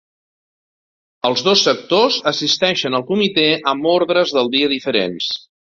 Els 1.29 1.43
dos 1.49 1.61
sectors 1.67 2.17
assisteixen 2.33 3.01
al 3.01 3.07
comitè 3.13 3.47
amb 3.73 3.91
ordres 3.95 4.37
del 4.39 4.55
dia 4.57 4.75
diferents. 4.77 5.33